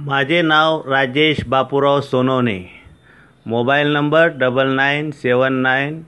[0.00, 2.64] माझे नाव Rajesh Bapurao Sonawane.
[3.46, 6.02] Mobile number double nine seven nine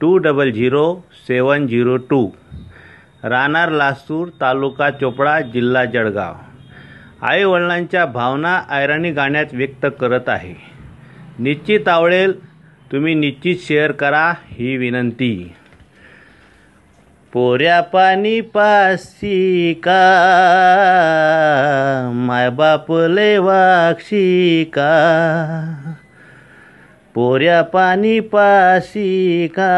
[0.00, 0.96] two double zero
[1.28, 2.30] seven zero two.
[3.24, 6.34] राहणार लासूर तालुका चोपडा जिल्हा जळगाव.
[7.22, 10.54] आईवडिलांच्या भावना आयराणी गाण्यात व्यक्त करत आहे.
[11.38, 12.44] निश्चित आवडेल
[12.92, 15.52] तुम्ही निश्चित शेअर करा ही विनंती.
[17.32, 20.00] पोऱ्या पाणी पासी का
[22.14, 25.92] मायबाप बापले वाक्षी का?
[27.14, 29.70] पोऱ्या पाणी पासी का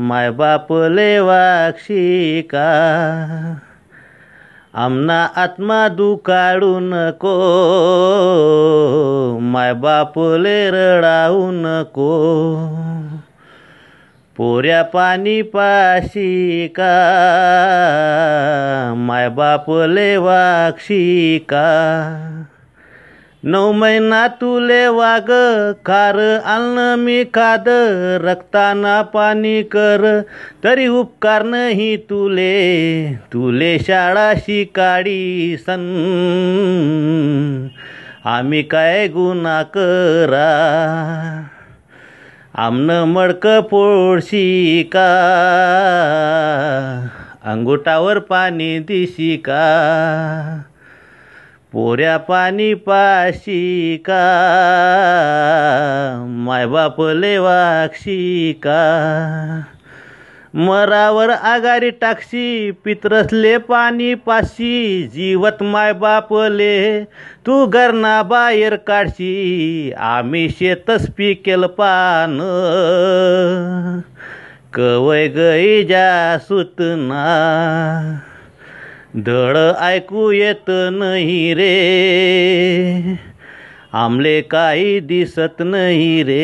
[0.00, 3.54] मायबाप बापले वाक्षी का?
[4.74, 7.38] आमना आत्मा दुखाडू नको.
[9.42, 12.38] माय बापले रडावू नको.
[14.36, 16.92] पोऱ्या पाणी पाशी का
[18.96, 22.42] मायबापले ले वाक्षी का?
[23.44, 25.30] नऊ महिना तुले वाग
[25.86, 27.64] खार आलनं मी खाद
[28.24, 30.20] रक्ताना पाणी कर.
[30.64, 35.82] तरी उपकार नाही तुले तुले शाळा शिकाडी सन.
[38.24, 40.48] आम्ही काय गुन्हा करा?
[42.54, 45.08] आमनं मडकं पोळशी का?
[47.44, 49.62] अंगुटावर पाणी दिशी का?
[51.72, 54.22] पोऱ्या पाणी पाशी का?
[56.28, 58.80] मायबाप लेवाक्षी का?
[60.54, 67.04] मरावर आगारी टाकशी पित्रसले पाणी पाशी जीवत माय बापले.
[67.46, 72.38] तू घरना बाहेर काढशी आम्ही शेतच पिकेल पान.
[74.74, 78.18] कवय गई जा सुतना.
[79.16, 83.31] धड ऐकू येत नाही रे.
[83.94, 86.42] आमले काही दिसत नाही रे.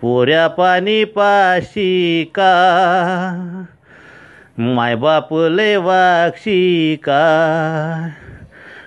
[0.00, 3.64] पोऱ्या पाणी पाशी का
[4.58, 8.08] मायबापले वाक्षी का?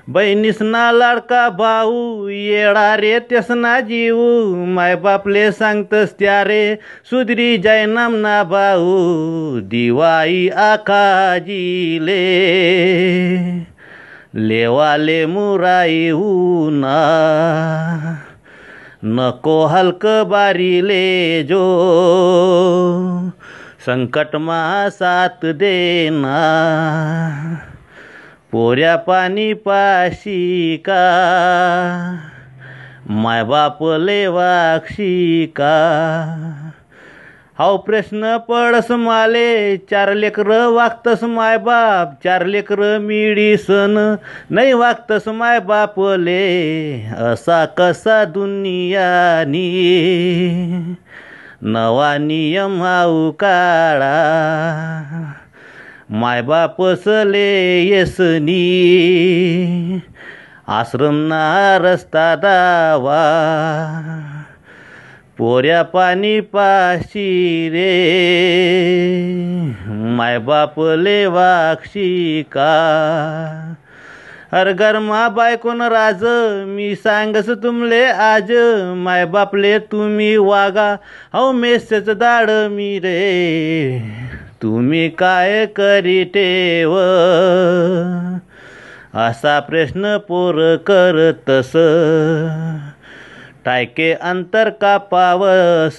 [0.08, 4.18] बहिणीसना लाडका भाऊ येडा रे त्यसना जीव
[4.56, 6.76] मायबापले सांगतस त्या रे
[7.10, 12.22] सुधरी जैनाम ना भाऊ दिवाई आखाजीले.
[14.36, 16.82] लेवाले मुराई हुन।
[19.06, 21.64] न कोहल्क बारीले जो।
[23.86, 26.24] सङ्कटमा साथ देन।
[28.52, 31.04] पोर्या पानी पासिका।
[33.10, 35.74] माय बापले लेवाक्सिका
[37.60, 44.16] हाव प्रश्न पडस माले चार लेकर वागतस माय बाप चार लेकर मिडीसन
[44.50, 46.44] नाही वागतस मायबापले
[47.18, 49.66] असा कसा दुनियानी
[51.62, 54.16] नवा नियम हाऊ काळा
[56.10, 57.48] मायबापसले
[57.84, 58.62] येसनी.
[60.68, 63.22] आश्रमना रस्ता दावा
[65.42, 67.92] पोऱ्या पाणी पाशी रे
[69.90, 73.74] मायबापले वाक्षी का?
[74.54, 76.24] हर गरमा बायकोन राज
[76.68, 78.52] मी सांगस तुमले आज.
[78.96, 80.96] मायबापले तुम्ही वागा
[81.34, 84.02] हो मेसेच दाड मी रे.
[84.62, 86.96] तुम्ही काय करी टेव?
[89.20, 91.76] असा प्रश्न पोर करतस.
[93.66, 95.98] टायके अंतर कापावस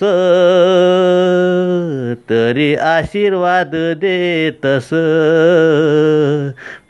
[2.31, 4.89] तरी आशीर्वाद देतस.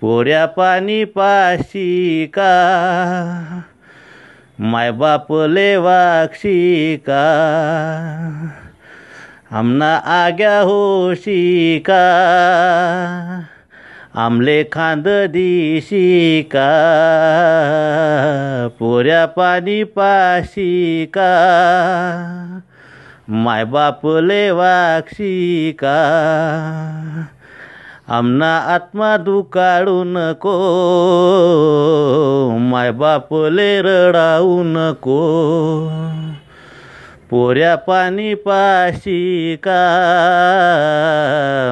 [0.01, 3.61] पोऱ्या पाणी पाशी का?
[4.59, 7.25] मायबापले वाक्षी का?
[9.51, 12.03] आमना आग्या होशी का?
[14.17, 16.69] आमले खांद दिशी का?
[18.79, 21.31] पोऱ्या पाणी पाशी का?
[23.29, 25.99] मायबापले वाक्षी का?
[28.09, 30.59] आमना आत्मा दुखाडू नको
[32.61, 35.19] मायबापले रडावू नको.
[37.33, 39.79] पोऱ्या पाणी पाशी का?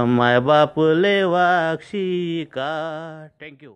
[0.09, 3.27] मायबापले वाक्षी का?
[3.41, 3.71] थँक्यू